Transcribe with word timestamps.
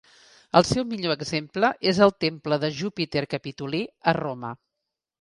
El 0.59 0.63
seu 0.69 0.85
millor 0.93 1.13
exemple 1.17 1.71
és 1.93 2.01
el 2.07 2.15
Temple 2.27 2.61
de 2.65 2.73
Júpiter 2.81 3.27
Capitolí, 3.37 3.87
a 4.13 4.19
Roma. 4.25 4.57